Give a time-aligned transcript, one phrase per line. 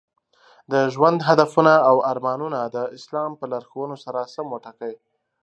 [0.71, 4.93] د ژوند هدفونه او ارمانونه د اسلام په لارښوونو سره سم وټاکئ.